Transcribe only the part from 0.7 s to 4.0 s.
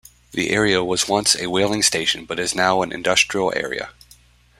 was once a whaling station, but is now an industrial area.